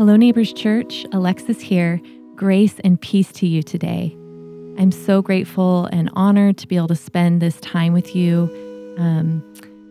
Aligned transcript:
Hello, 0.00 0.16
Neighbors 0.16 0.54
Church. 0.54 1.04
Alexis 1.12 1.60
here. 1.60 2.00
Grace 2.34 2.80
and 2.82 2.98
peace 2.98 3.30
to 3.32 3.46
you 3.46 3.62
today. 3.62 4.16
I'm 4.78 4.92
so 4.92 5.20
grateful 5.20 5.90
and 5.92 6.08
honored 6.14 6.56
to 6.56 6.66
be 6.66 6.76
able 6.76 6.88
to 6.88 6.96
spend 6.96 7.42
this 7.42 7.60
time 7.60 7.92
with 7.92 8.16
you, 8.16 8.50
um, 8.96 9.44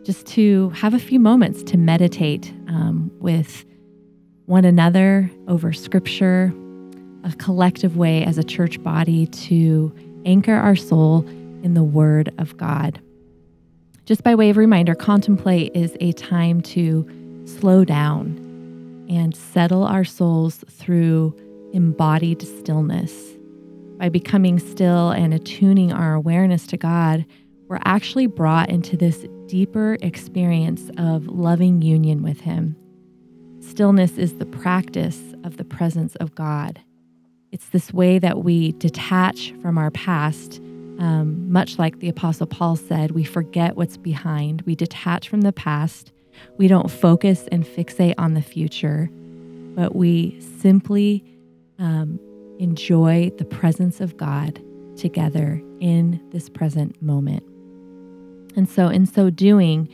just 0.04 0.26
to 0.30 0.70
have 0.70 0.96
a 0.96 1.00
few 1.00 1.20
moments 1.20 1.62
to 1.62 1.78
meditate 1.78 2.52
um, 2.68 3.12
with 3.20 3.66
one 4.48 4.66
another 4.66 5.30
over 5.48 5.72
Scripture, 5.74 6.52
a 7.24 7.32
collective 7.34 7.96
way 7.96 8.24
as 8.24 8.40
a 8.40 8.44
church 8.44 8.82
body 8.82 9.28
to 9.28 9.94
anchor 10.26 10.56
our 10.56 10.76
soul 10.76 11.24
in 11.62 11.76
the 11.76 11.84
Word 11.84 12.34
of 12.40 12.58
God. 12.58 13.00
Just 14.06 14.24
by 14.24 14.34
way 14.34 14.50
of 14.50 14.58
reminder, 14.58 14.96
contemplate 14.96 15.72
is 15.76 15.96
a 16.02 16.14
time 16.14 16.62
to 16.62 17.08
slow 17.46 17.86
down 17.86 18.49
and 19.10 19.36
settle 19.36 19.84
our 19.84 20.06
souls 20.06 20.64
through 20.70 21.36
embodied 21.74 22.42
stillness. 22.42 23.14
By 23.98 24.10
becoming 24.10 24.60
still 24.60 25.12
and 25.12 25.34
attuning 25.34 25.92
our 25.92 26.14
awareness 26.14 26.66
to 26.68 26.78
God, 26.78 27.26
we're 27.68 27.80
actually 27.86 28.28
brought 28.28 28.70
into 28.70 28.96
this 28.96 29.26
deeper 29.48 29.98
experience 30.02 30.90
of 30.98 31.28
loving 31.28 31.82
union 31.82 32.24
with 32.24 32.42
Him. 32.42 32.76
Stillness 33.60 34.18
is 34.18 34.38
the 34.38 34.46
practice 34.46 35.34
of 35.44 35.58
the 35.58 35.66
presence 35.66 36.16
of 36.16 36.34
God. 36.34 36.80
It's 37.52 37.70
this 37.70 37.94
way 37.94 38.20
that 38.20 38.44
we 38.44 38.72
detach 38.74 39.54
from 39.62 39.78
our 39.78 39.92
past, 39.92 40.60
um, 41.00 41.52
much 41.52 41.78
like 41.78 42.00
the 42.00 42.10
Apostle 42.10 42.48
Paul 42.48 42.76
said, 42.76 43.12
we 43.12 43.24
forget 43.24 43.76
what's 43.76 43.98
behind, 43.98 44.62
we 44.64 44.76
detach 44.76 45.28
from 45.28 45.42
the 45.42 45.54
past 45.54 46.12
we 46.58 46.68
don't 46.68 46.90
focus 46.92 47.48
and 47.52 47.66
fixate 47.66 48.16
on 48.18 48.34
the 48.34 48.42
future, 48.42 49.10
but 49.76 49.96
we 49.96 50.40
simply 50.60 51.24
um, 51.78 52.20
enjoy 52.60 53.32
the 53.38 53.46
presence 53.46 54.02
of 54.02 54.18
God 54.18 54.62
together 54.98 55.62
in 55.80 56.22
this 56.32 56.50
present 56.50 57.02
moment. 57.02 57.44
And 58.56 58.70
so, 58.70 58.88
in 58.88 59.06
so 59.06 59.30
doing, 59.30 59.88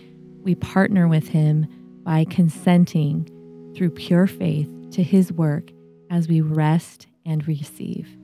we 0.44 0.56
partner 0.56 1.08
with 1.08 1.28
Him 1.28 1.68
by 2.04 2.26
consenting 2.26 3.30
through 3.76 3.92
pure 3.92 4.28
faith 4.28 4.70
to 4.92 5.04
His 5.04 5.32
work 5.32 5.72
as 6.10 6.28
we 6.28 6.42
rest 6.42 7.08
and 7.26 7.48
receive. 7.48 8.16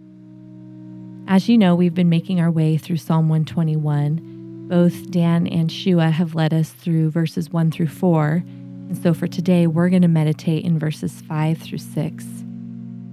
As 1.27 1.47
you 1.47 1.57
know, 1.57 1.75
we've 1.75 1.93
been 1.93 2.09
making 2.09 2.39
our 2.39 2.51
way 2.51 2.77
through 2.77 2.97
Psalm 2.97 3.29
121 3.29 4.30
both 4.71 5.11
Dan 5.11 5.47
and 5.47 5.69
Shua 5.69 6.11
have 6.11 6.33
led 6.33 6.53
us 6.53 6.69
through 6.69 7.11
verses 7.11 7.49
1 7.49 7.71
through 7.71 7.89
4. 7.89 8.41
And 8.45 8.97
so 8.97 9.13
for 9.13 9.27
today, 9.27 9.67
we're 9.67 9.89
going 9.89 10.01
to 10.01 10.07
meditate 10.07 10.63
in 10.63 10.79
verses 10.79 11.21
5 11.27 11.57
through 11.57 11.79
6. 11.79 12.25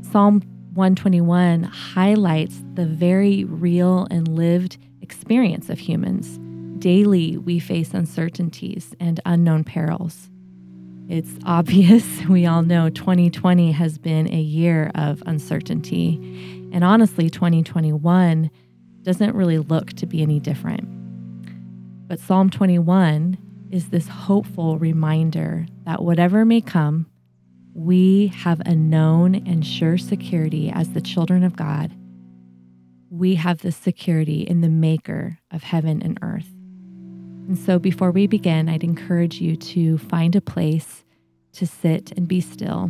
Psalm 0.02 0.40
121 0.74 1.64
highlights 1.64 2.62
the 2.74 2.86
very 2.86 3.42
real 3.42 4.06
and 4.08 4.28
lived 4.28 4.78
experience 5.02 5.68
of 5.68 5.80
humans. 5.80 6.38
Daily, 6.80 7.36
we 7.36 7.58
face 7.58 7.92
uncertainties 7.92 8.94
and 9.00 9.18
unknown 9.26 9.64
perils. 9.64 10.30
It's 11.08 11.32
obvious, 11.44 12.24
we 12.28 12.46
all 12.46 12.62
know 12.62 12.88
2020 12.88 13.72
has 13.72 13.98
been 13.98 14.32
a 14.32 14.40
year 14.40 14.92
of 14.94 15.24
uncertainty. 15.26 16.20
And 16.72 16.84
honestly, 16.84 17.28
2021 17.28 18.48
doesn't 19.02 19.34
really 19.34 19.58
look 19.58 19.94
to 19.94 20.06
be 20.06 20.22
any 20.22 20.38
different. 20.38 20.97
But 22.08 22.20
Psalm 22.20 22.48
21 22.48 23.36
is 23.70 23.90
this 23.90 24.08
hopeful 24.08 24.78
reminder 24.78 25.66
that 25.84 26.02
whatever 26.02 26.46
may 26.46 26.62
come, 26.62 27.04
we 27.74 28.28
have 28.28 28.60
a 28.64 28.74
known 28.74 29.34
and 29.34 29.64
sure 29.64 29.98
security 29.98 30.70
as 30.70 30.94
the 30.94 31.02
children 31.02 31.44
of 31.44 31.54
God. 31.54 31.94
We 33.10 33.34
have 33.34 33.58
this 33.58 33.76
security 33.76 34.40
in 34.40 34.62
the 34.62 34.70
maker 34.70 35.38
of 35.50 35.62
heaven 35.62 36.00
and 36.02 36.18
earth. 36.22 36.48
And 37.46 37.58
so 37.58 37.78
before 37.78 38.10
we 38.10 38.26
begin, 38.26 38.70
I'd 38.70 38.84
encourage 38.84 39.38
you 39.38 39.54
to 39.56 39.98
find 39.98 40.34
a 40.34 40.40
place 40.40 41.04
to 41.52 41.66
sit 41.66 42.12
and 42.12 42.26
be 42.26 42.40
still. 42.40 42.84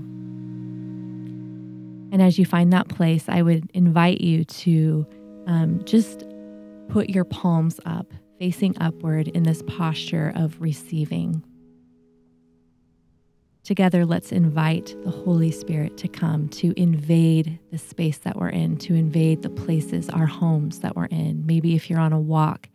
And 2.13 2.23
as 2.23 2.39
you 2.39 2.47
find 2.47 2.73
that 2.73 2.89
place, 2.89 3.25
I 3.29 3.43
would 3.43 3.69
invite 3.75 4.21
you 4.21 4.45
to 4.45 5.07
um, 5.49 5.83
just 5.85 6.25
put 6.89 7.11
your 7.11 7.25
palms 7.25 7.81
up 7.85 8.13
facing 8.39 8.77
upward 8.81 9.29
in 9.29 9.43
this 9.43 9.63
posture 9.67 10.33
of 10.35 10.61
receiving. 10.61 11.43
Together, 13.65 14.07
let's 14.07 14.33
invite 14.33 14.97
the 15.05 15.11
Holy 15.11 15.51
Spirit 15.51 15.99
to 15.99 16.09
come 16.09 16.49
to 16.49 16.73
invade 16.81 17.59
the 17.71 17.77
space 17.77 18.17
that 18.19 18.37
we're 18.37 18.49
in, 18.49 18.79
to 18.79 18.95
invade 18.95 19.43
the 19.43 19.51
places, 19.51 20.09
our 20.09 20.27
homes 20.27 20.81
that 20.81 20.97
we're 20.97 21.05
in. 21.07 21.45
Maybe 21.45 21.75
if 21.75 21.91
you're 21.91 22.01
on 22.01 22.15
a 22.15 22.21
walk, 22.21 22.69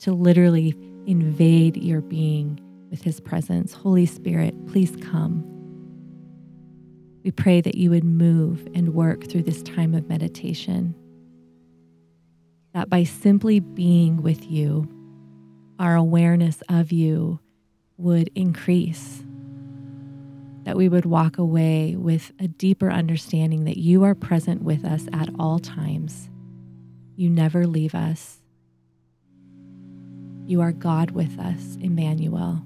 to 0.00 0.12
literally 0.12 0.76
invade 1.06 1.76
your 1.76 2.00
being 2.00 2.60
with 2.88 3.02
His 3.02 3.18
presence. 3.18 3.72
Holy 3.72 4.06
Spirit, 4.06 4.54
please 4.68 4.96
come. 5.10 5.44
We 7.24 7.32
pray 7.32 7.60
that 7.60 7.74
you 7.74 7.90
would 7.90 8.04
move 8.04 8.66
and 8.74 8.94
work 8.94 9.28
through 9.28 9.42
this 9.42 9.62
time 9.62 9.92
of 9.92 10.08
meditation. 10.08 10.94
That 12.74 12.88
by 12.88 13.02
simply 13.02 13.58
being 13.58 14.22
with 14.22 14.48
you, 14.48 14.88
our 15.78 15.94
awareness 15.94 16.62
of 16.68 16.92
you 16.92 17.40
would 17.96 18.30
increase, 18.34 19.24
that 20.64 20.76
we 20.76 20.88
would 20.88 21.04
walk 21.04 21.38
away 21.38 21.96
with 21.96 22.32
a 22.38 22.48
deeper 22.48 22.90
understanding 22.90 23.64
that 23.64 23.78
you 23.78 24.04
are 24.04 24.14
present 24.14 24.62
with 24.62 24.84
us 24.84 25.06
at 25.12 25.28
all 25.38 25.58
times. 25.58 26.28
You 27.16 27.30
never 27.30 27.66
leave 27.66 27.94
us. 27.94 28.38
You 30.46 30.60
are 30.60 30.72
God 30.72 31.10
with 31.10 31.38
us, 31.38 31.76
Emmanuel. 31.80 32.62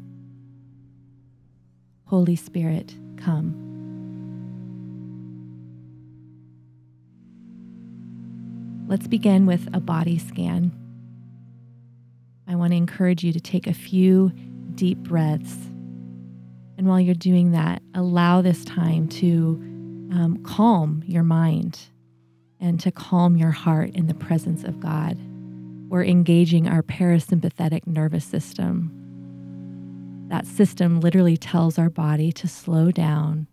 Holy 2.07 2.37
Spirit, 2.37 2.95
come. 3.17 3.59
Let's 8.89 9.07
begin 9.07 9.47
with 9.47 9.69
a 9.73 9.81
body 9.81 10.19
scan. 10.19 10.82
Want 12.73 12.87
to 12.87 12.93
encourage 12.93 13.23
you 13.23 13.35
to 13.35 13.41
take 13.41 13.67
a 13.67 13.75
few 13.75 14.33
deep 14.77 14.97
breaths. 14.97 15.53
And 16.79 16.87
while 16.87 16.99
you're 16.99 17.15
doing 17.15 17.51
that, 17.51 17.83
allow 17.95 18.41
this 18.41 18.65
time 18.65 19.09
to 19.09 19.59
um, 20.11 20.43
calm 20.43 21.05
your 21.07 21.23
mind 21.23 21.79
and 22.61 22.81
to 22.81 22.91
calm 22.91 23.37
your 23.37 23.51
heart 23.51 23.91
in 23.91 24.07
the 24.07 24.15
presence 24.15 24.65
of 24.65 24.81
God. 24.81 25.19
We're 25.91 26.05
engaging 26.05 26.67
our 26.67 26.83
parasympathetic 26.83 27.87
nervous 27.87 28.25
system. 28.25 28.91
That 30.31 30.47
system 30.47 31.01
literally 31.01 31.37
tells 31.37 31.79
our 31.79 31.91
body 31.91 32.33
to 32.33 32.49
slow 32.49 32.91
down. 32.91 33.49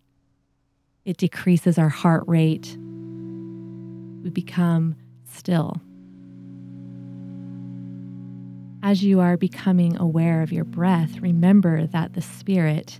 It 1.03 1.18
decreases 1.18 1.78
our 1.78 1.90
heart 1.90 2.24
rate. 2.25 2.78
We 4.24 4.30
become 4.30 4.96
still 5.25 5.81
as 8.81 9.03
you 9.03 9.19
are 9.19 9.35
becoming 9.35 9.97
aware 9.97 10.41
of 10.41 10.51
your 10.51 10.63
breath, 10.63 11.19
remember 11.19 11.85
that 11.88 12.13
the 12.13 12.22
Spirit, 12.22 13.00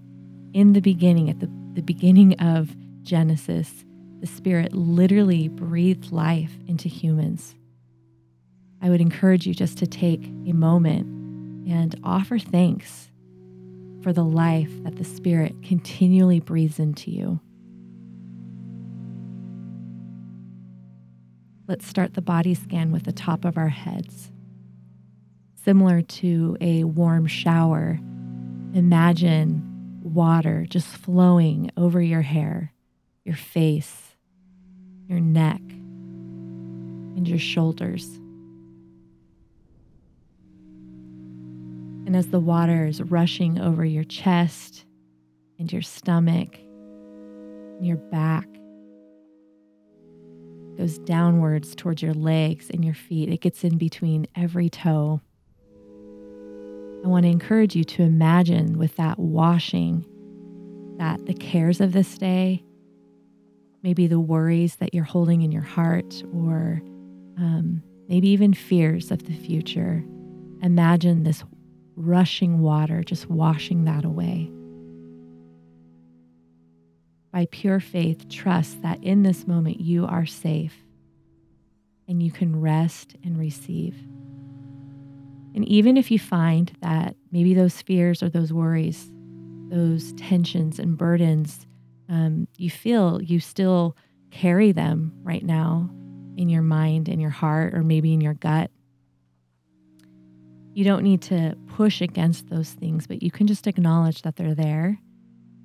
in 0.54 0.74
the 0.74 0.82
beginning, 0.82 1.30
at 1.30 1.40
the, 1.40 1.50
the 1.74 1.82
beginning 1.82 2.40
of 2.40 2.76
Genesis, 3.04 3.86
the 4.20 4.28
Spirit 4.28 4.74
literally 4.74 5.48
breathed 5.48 6.12
life 6.12 6.58
into 6.68 6.90
humans. 6.90 7.56
I 8.82 8.90
would 8.90 9.02
encourage 9.02 9.48
you 9.48 9.54
just 9.54 9.78
to 9.78 9.88
take 9.88 10.26
a 10.48 10.54
moment 10.54 11.06
and 11.70 11.98
offer 12.04 12.40
thanks 12.40 13.10
for 14.02 14.12
the 14.12 14.24
life 14.24 14.72
that 14.84 14.98
the 14.98 15.06
Spirit 15.06 15.56
continually 15.64 16.42
breathes 16.42 16.80
into 16.80 17.10
you. 17.10 17.40
Let's 21.68 21.88
start 21.88 22.16
the 22.16 22.22
body 22.22 22.54
scan 22.54 22.92
with 22.92 23.04
the 23.04 23.12
top 23.14 23.46
of 23.46 23.58
our 23.58 23.70
heads 23.70 24.32
similar 25.70 26.02
to 26.02 26.58
a 26.62 26.84
warm 26.84 27.28
shower. 27.28 28.00
Imagine 28.74 29.62
water 30.02 30.66
just 30.68 30.88
flowing 30.88 31.70
over 31.78 32.02
your 32.02 32.24
hair, 32.24 32.74
your 33.24 33.36
face, 33.36 34.16
your 35.08 35.20
neck, 35.20 35.62
and 35.70 37.28
your 37.28 37.38
shoulders. 37.38 38.04
And 42.08 42.16
as 42.16 42.30
the 42.30 42.40
water 42.40 42.88
is 42.88 43.04
rushing 43.04 43.60
over 43.60 43.86
your 43.86 44.06
chest 44.06 44.86
and 45.60 45.72
your 45.72 45.84
stomach, 45.84 46.56
and 47.78 47.86
your 47.86 47.98
back, 47.98 48.48
goes 50.80 50.98
downwards 50.98 51.76
towards 51.76 52.02
your 52.02 52.16
legs 52.16 52.72
and 52.72 52.84
your 52.84 52.96
feet. 52.96 53.30
It 53.30 53.42
gets 53.42 53.64
in 53.64 53.78
between 53.78 54.26
every 54.36 54.72
toe. 54.72 55.22
I 57.04 57.08
want 57.08 57.24
to 57.24 57.30
encourage 57.30 57.76
you 57.76 57.84
to 57.86 58.04
imagine 58.04 58.78
with 58.78 58.96
that 58.98 59.18
washing 59.20 60.06
that 60.98 61.26
the 61.26 61.34
cares 61.34 61.80
of 61.80 61.94
this 61.94 62.18
day 62.18 62.64
maybe 63.84 64.08
the 64.08 64.20
worries 64.20 64.76
that 64.78 64.94
you're 64.94 65.04
holding 65.04 65.42
in 65.42 65.52
your 65.52 65.62
heart, 65.62 66.24
or 66.34 66.82
um, 67.38 67.82
maybe 68.08 68.30
even 68.30 68.54
fears 68.54 69.12
of 69.12 69.24
the 69.26 69.36
future. 69.36 70.04
Imagine 70.62 71.24
this 71.24 71.44
rushing 71.96 72.60
water 72.60 73.04
just 73.04 73.30
washing 73.30 73.86
that 73.86 74.06
away. 74.06 74.52
By 77.32 77.48
pure 77.52 77.80
faith, 77.80 78.28
trust 78.28 78.82
that 78.82 79.04
in 79.04 79.24
this 79.24 79.48
moment 79.48 79.80
you 79.80 80.06
are 80.06 80.26
safe 80.26 80.76
and 82.08 82.24
you 82.24 82.32
can 82.32 82.60
rest 82.60 83.16
and 83.24 83.38
receive. 83.38 83.96
And 85.56 85.68
even 85.68 85.98
if 85.98 86.12
you 86.12 86.20
find 86.20 86.72
that 86.82 87.16
maybe 87.32 87.54
those 87.54 87.82
fears 87.82 88.22
or 88.22 88.30
those 88.30 88.54
worries, 88.54 89.10
those 89.70 90.14
tensions 90.14 90.80
and 90.80 90.98
burdens, 90.98 91.66
um, 92.08 92.48
you 92.58 92.70
feel 92.70 93.22
you 93.22 93.40
still 93.40 93.96
carry 94.32 94.72
them 94.72 95.12
right 95.24 95.44
now 95.44 95.90
in 96.38 96.50
your 96.50 96.62
mind, 96.62 97.10
in 97.10 97.20
your 97.20 97.30
heart, 97.30 97.74
or 97.74 97.84
maybe 97.84 98.14
in 98.14 98.22
your 98.22 98.34
gut. 98.34 98.72
You 100.74 100.84
don't 100.84 101.04
need 101.04 101.22
to 101.24 101.58
push 101.68 102.02
against 102.02 102.50
those 102.50 102.72
things, 102.72 103.08
but 103.08 103.22
you 103.22 103.32
can 103.32 103.48
just 103.48 103.68
acknowledge 103.68 104.22
that 104.22 104.36
they're 104.36 104.56
there. 104.56 105.00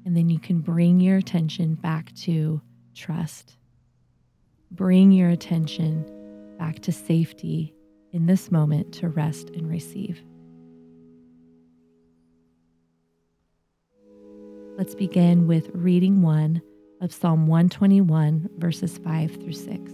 And 0.05 0.17
then 0.17 0.29
you 0.29 0.39
can 0.39 0.61
bring 0.61 1.01
your 1.01 1.19
attention 1.19 1.77
back 1.77 2.13
to 2.17 2.61
trust. 2.95 3.57
Bring 4.71 5.13
your 5.13 5.31
attention 5.31 6.05
back 6.59 6.81
to 6.81 6.93
safety 6.93 7.75
in 8.15 8.27
this 8.27 8.53
moment 8.53 8.95
to 8.95 9.09
rest 9.09 9.51
and 9.51 9.69
receive. 9.69 10.23
Let's 14.79 14.95
begin 14.95 15.49
with 15.49 15.69
reading 15.75 16.23
one 16.23 16.63
of 17.01 17.13
Psalm 17.13 17.49
121, 17.49 18.51
verses 18.57 18.99
5 18.99 19.33
through 19.33 19.53
6. 19.53 19.93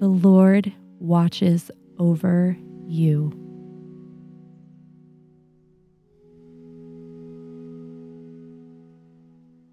The 0.00 0.06
Lord 0.06 0.72
watches 1.00 1.72
over 1.98 2.56
you. 2.86 3.32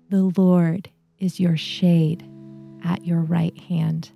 The 0.10 0.32
Lord 0.36 0.90
is 1.20 1.40
your 1.40 1.58
shade 1.58 2.28
at 2.86 3.06
your 3.06 3.20
right 3.20 3.58
hand. 3.58 4.12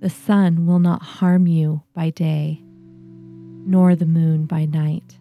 The 0.00 0.10
sun 0.10 0.66
will 0.66 0.80
not 0.80 1.02
harm 1.02 1.46
you 1.46 1.82
by 1.94 2.10
day, 2.10 2.60
nor 2.64 3.94
the 3.94 4.04
moon 4.04 4.46
by 4.46 4.64
night. 4.64 5.18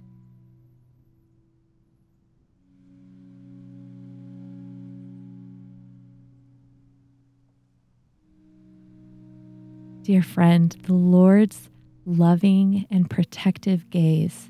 Dear 10.01 10.23
friend, 10.23 10.75
the 10.87 10.93
Lord's 10.93 11.69
loving 12.07 12.87
and 12.89 13.07
protective 13.07 13.89
gaze 13.91 14.49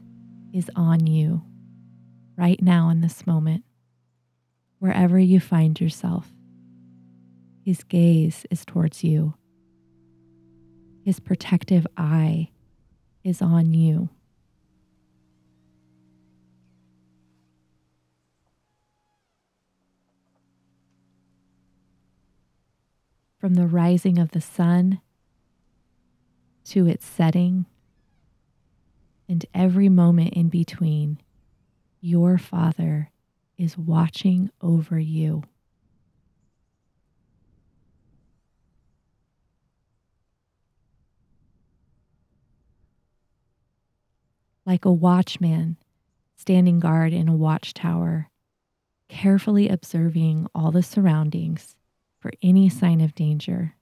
is 0.54 0.72
on 0.78 1.06
you 1.06 1.44
right 2.38 2.62
now 2.62 2.90
in 2.90 3.02
this 3.02 3.28
moment, 3.28 3.64
wherever 4.80 5.20
you 5.20 5.40
find 5.40 5.80
yourself. 5.80 6.32
His 7.64 7.84
gaze 7.84 8.46
is 8.50 8.66
towards 8.66 9.04
you. 9.04 9.36
His 11.04 11.20
protective 11.20 11.86
eye 11.98 12.50
is 13.24 13.42
on 13.42 13.74
you. 13.74 14.10
From 23.40 23.56
the 23.56 23.66
rising 23.68 24.20
of 24.20 24.32
the 24.32 24.42
sun 24.42 25.02
to 26.66 26.88
its 26.88 27.06
setting 27.06 27.66
and 29.28 29.46
every 29.54 29.90
moment 29.90 30.34
in 30.34 30.50
between, 30.50 31.20
your 32.02 32.38
Father 32.38 33.12
is 33.58 33.78
watching 33.78 34.50
over 34.60 35.00
you. 35.00 35.44
Like 44.66 44.84
a 44.86 44.92
watchman 44.92 45.78
standing 46.36 46.80
guard 46.80 47.14
in 47.14 47.28
a 47.28 47.36
watchtower, 47.36 48.30
carefully 49.08 49.70
observing 49.70 50.48
all 50.56 50.72
the 50.72 50.84
surroundings 50.84 51.76
for 52.20 52.32
any 52.42 52.68
sign 52.68 53.00
of 53.02 53.14
danger. 53.14 53.76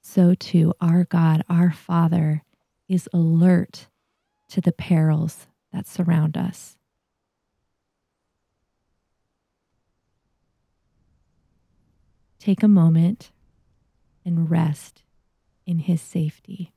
So 0.00 0.34
too, 0.34 0.74
our 0.80 1.04
God, 1.04 1.42
our 1.48 1.72
Father, 1.72 2.44
is 2.88 3.08
alert 3.12 3.88
to 4.48 4.60
the 4.60 4.72
perils 4.72 5.46
that 5.72 5.86
surround 5.86 6.36
us. 6.36 6.76
Take 12.40 12.62
a 12.62 12.68
moment 12.68 13.32
and 14.24 14.50
rest 14.50 15.02
in 15.66 15.80
His 15.80 16.00
safety. 16.00 16.72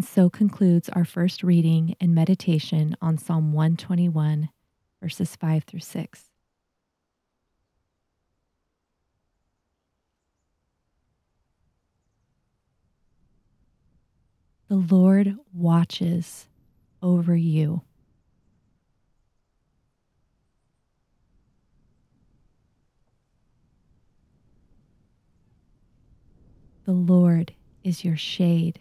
And 0.00 0.08
so 0.08 0.30
concludes 0.30 0.88
our 0.88 1.04
first 1.04 1.42
reading 1.42 1.94
and 2.00 2.14
meditation 2.14 2.96
on 3.02 3.18
Psalm 3.18 3.52
121, 3.52 4.48
verses 5.02 5.36
5 5.36 5.64
through 5.64 5.80
6. 5.80 6.24
The 14.68 14.76
Lord 14.76 15.36
watches 15.52 16.46
over 17.02 17.36
you. 17.36 17.82
The 26.86 26.92
Lord 26.92 27.52
is 27.84 28.02
your 28.02 28.16
shade 28.16 28.80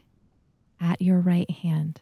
at 0.80 1.02
your 1.02 1.20
right 1.20 1.50
hand. 1.50 2.02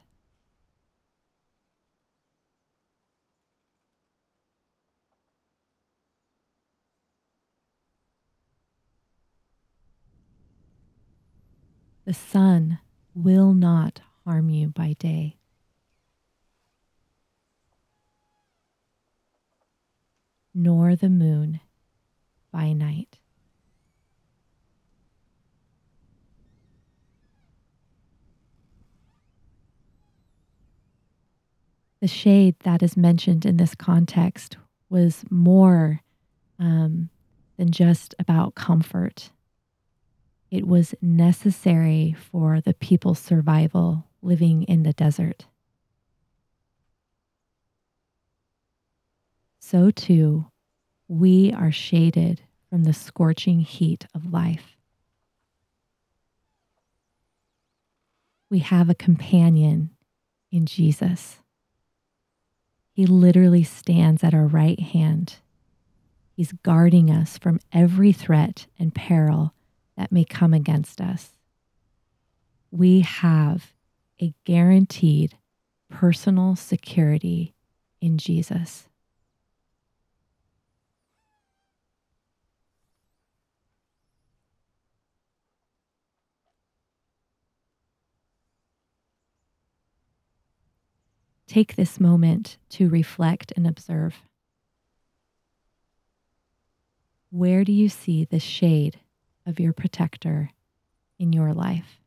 The 12.05 12.13
sun 12.13 12.79
will 13.13 13.53
not 13.53 13.99
harm 14.23 14.49
you 14.49 14.69
by 14.69 14.93
day. 14.97 15.35
Nor 20.53 20.95
the 20.95 21.09
moon 21.09 21.59
by 22.49 22.71
night. 22.71 23.17
The 31.99 32.07
shade 32.07 32.55
that 32.63 32.83
is 32.83 32.95
mentioned 32.95 33.45
in 33.45 33.57
this 33.57 33.75
context 33.75 34.57
was 34.89 35.23
more 35.29 36.01
um, 36.59 37.09
than 37.57 37.71
just 37.71 38.13
about 38.19 38.55
comfort. 38.55 39.31
It 40.49 40.67
was 40.67 40.95
necessary 41.01 42.15
for 42.31 42.61
the 42.61 42.73
people's 42.73 43.19
survival 43.19 44.05
living 44.21 44.63
in 44.63 44.83
the 44.83 44.93
desert. 44.93 45.45
So 49.59 49.91
too, 49.91 50.45
we 51.07 51.51
are 51.51 51.71
shaded 51.71 52.41
from 52.69 52.83
the 52.83 52.93
scorching 52.93 53.59
heat 53.59 54.05
of 54.15 54.31
life. 54.31 54.77
We 58.49 58.59
have 58.59 58.89
a 58.89 58.95
companion 58.95 59.89
in 60.51 60.65
Jesus. 60.65 61.39
He 62.97 63.05
literally 63.05 63.63
stands 63.63 64.23
at 64.23 64.33
our 64.33 64.47
right 64.47 64.79
hand, 64.79 65.35
He's 66.35 66.51
guarding 66.63 67.11
us 67.11 67.37
from 67.37 67.59
every 67.71 68.11
threat 68.11 68.65
and 68.79 68.93
peril 68.93 69.53
that 69.95 70.11
may 70.11 70.23
come 70.23 70.51
against 70.51 70.99
us. 70.99 71.37
We 72.71 73.01
have 73.01 73.73
a 74.19 74.33
guaranteed 74.45 75.37
personal 75.91 76.55
security 76.55 77.53
in 78.01 78.17
Jesus. 78.17 78.86
Take 91.57 91.75
this 91.75 91.99
moment 91.99 92.57
to 92.69 92.87
reflect 92.87 93.51
and 93.57 93.65
observe. 93.65 94.21
Where 97.31 97.63
do 97.63 97.71
you 97.71 97.89
see 97.89 98.25
the 98.25 98.39
shade 98.39 98.99
of 99.43 99.59
your 99.59 99.73
protector 99.73 100.51
in 101.17 101.33
your 101.33 101.55
life? 101.55 101.99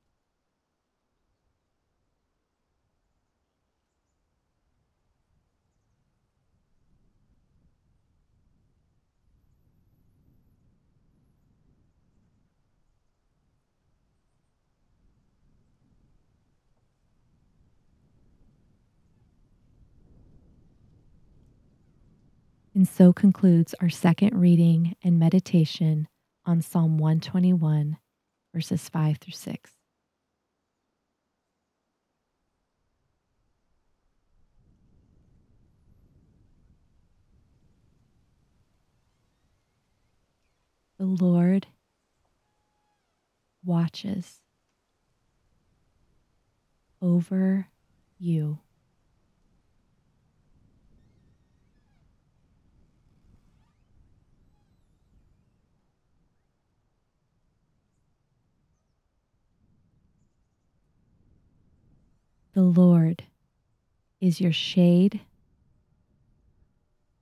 And 22.81 22.89
so 22.89 23.13
concludes 23.13 23.75
our 23.83 23.91
second 23.91 24.41
reading 24.41 24.97
and 25.05 25.19
meditation 25.19 26.09
on 26.47 26.63
Psalm 26.63 26.97
121, 26.97 27.99
verses 28.55 28.89
5 28.89 29.19
through 29.19 29.35
6. 29.35 29.73
The 40.97 41.05
Lord 41.05 41.67
watches 43.63 44.41
over 47.03 47.69
you. 48.19 48.61
The 62.53 62.63
Lord 62.63 63.25
is 64.21 64.41
your 64.41 64.53
shade 64.53 65.21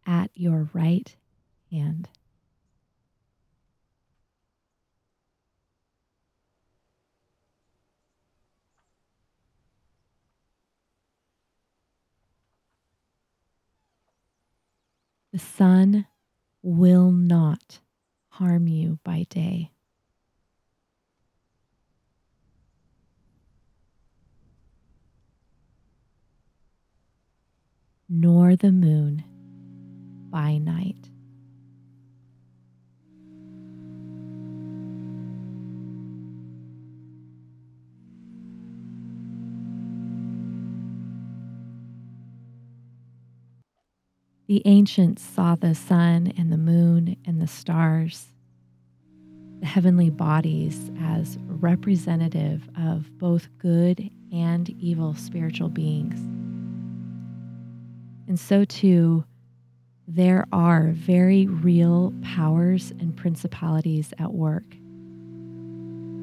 at 0.07 0.31
your 0.35 0.71
right 0.73 1.15
hand. 1.71 2.09
The 15.31 15.39
sun 15.39 16.07
will 16.63 17.13
not 17.13 17.81
harm 18.31 18.67
you 18.67 18.99
by 19.05 19.27
day. 19.29 19.73
Nor 28.09 28.57
the 28.57 28.73
moon 28.73 29.25
by 30.31 30.59
night. 30.59 31.11
The 44.49 44.62
ancients 44.65 45.23
saw 45.23 45.57
the 45.57 45.75
sun 45.75 46.33
and 46.38 46.50
the 46.50 46.57
moon 46.57 47.17
and 47.27 47.38
the 47.38 47.47
stars, 47.47 48.29
the 49.61 49.67
heavenly 49.67 50.09
bodies, 50.09 50.91
as 51.03 51.37
representative 51.43 52.67
of 52.75 53.19
both 53.19 53.49
good 53.59 54.09
and 54.33 54.71
evil 54.81 55.15
spiritual 55.15 55.69
beings. 55.69 56.38
And 58.38 58.47
so, 58.47 58.64
too, 58.64 59.25
there 60.07 60.47
are 60.52 60.92
very 60.92 61.49
real 61.49 62.14
powers 62.23 62.92
and 62.92 63.16
principalities 63.16 64.14
at 64.16 64.33
work. 64.33 64.62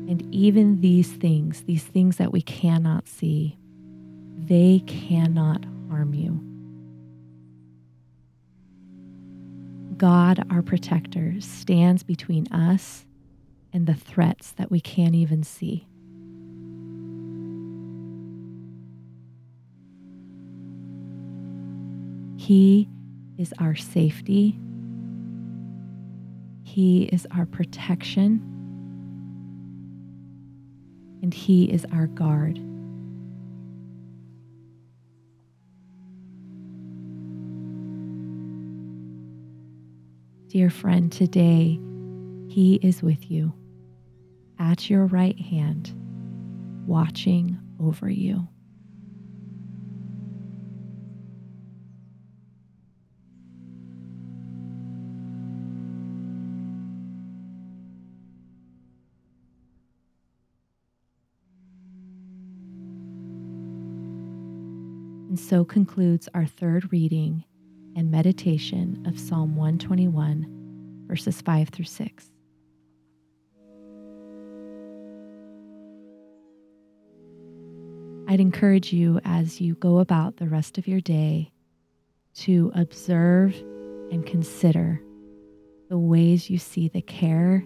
And 0.08 0.26
even 0.34 0.80
these 0.80 1.12
things, 1.12 1.64
these 1.64 1.84
things 1.84 2.16
that 2.16 2.32
we 2.32 2.42
cannot 2.42 3.10
see, 3.10 3.58
they 4.38 4.82
cannot 4.88 5.66
harm 5.90 6.14
you. 6.14 6.40
God, 9.98 10.48
our 10.50 10.62
protector, 10.62 11.36
stands 11.42 12.02
between 12.02 12.48
us 12.48 13.06
and 13.74 13.88
the 13.88 13.94
threats 13.94 14.54
that 14.54 14.72
we 14.72 14.80
can't 14.80 15.16
even 15.16 15.44
see. 15.44 15.90
He 22.46 22.88
is 23.40 23.56
our 23.58 23.74
safety. 23.74 24.60
He 26.62 27.06
is 27.06 27.26
our 27.36 27.48
protection. 27.48 28.40
And 31.24 31.34
He 31.34 31.64
is 31.66 31.88
our 31.92 32.06
guard. 32.06 32.58
Dear 40.50 40.70
friend, 40.70 41.12
today 41.12 41.80
He 42.48 42.76
is 42.84 43.02
with 43.02 43.32
you 43.32 43.54
at 44.60 44.88
your 44.88 45.08
right 45.08 45.40
hand, 45.40 45.96
watching 46.86 47.58
over 47.80 48.08
you. 48.08 48.48
And 65.36 65.40
so 65.42 65.66
concludes 65.66 66.30
our 66.34 66.46
third 66.46 66.94
reading 66.94 67.44
and 67.94 68.10
meditation 68.10 69.04
of 69.06 69.20
Psalm 69.20 69.58
121, 69.58 71.04
verses 71.10 71.42
5 71.42 71.68
through 71.68 71.84
6. 71.84 72.32
I'd 78.30 78.40
encourage 78.40 78.94
you 78.94 79.20
as 79.26 79.60
you 79.60 79.76
go 79.76 80.00
about 80.00 80.38
the 80.38 80.48
rest 80.48 80.78
of 80.78 80.88
your 80.88 81.02
day 81.02 81.52
to 82.36 82.72
observe 82.74 83.54
and 84.14 84.26
consider 84.26 85.02
the 85.90 86.00
ways 86.00 86.50
you 86.50 86.58
see 86.58 86.88
the 86.88 87.02
care, 87.02 87.62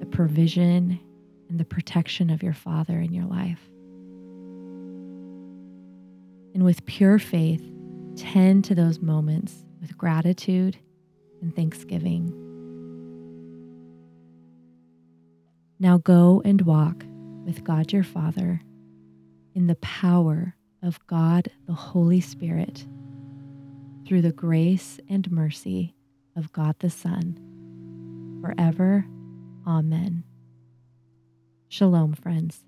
the 0.00 0.06
provision, 0.06 1.00
and 1.48 1.58
the 1.58 1.64
protection 1.64 2.28
of 2.28 2.42
your 2.42 2.52
Father 2.52 3.00
in 3.00 3.14
your 3.14 3.24
life 3.24 3.70
and 6.58 6.64
with 6.64 6.84
pure 6.86 7.20
faith, 7.20 7.62
tend 8.16 8.64
to 8.64 8.74
those 8.74 8.98
moments 9.00 9.64
with 9.80 9.96
gratitude 9.96 10.76
and 11.40 11.54
thanksgiving. 11.54 12.32
Now 15.78 15.98
go 15.98 16.42
and 16.44 16.60
walk 16.62 17.04
with 17.44 17.62
God 17.62 17.92
your 17.92 18.02
Father 18.02 18.60
in 19.54 19.68
the 19.68 19.76
power 19.76 20.56
of 20.82 20.98
God 21.06 21.48
the 21.68 21.74
Holy 21.74 22.20
Spirit 22.20 22.84
through 24.04 24.22
the 24.22 24.32
grace 24.32 24.98
and 25.08 25.30
mercy 25.30 25.94
of 26.34 26.52
God 26.52 26.74
the 26.80 26.90
Son. 26.90 27.38
Forever. 28.42 29.06
Amen. 29.64 30.24
Shalom, 31.68 32.14
friends. 32.14 32.64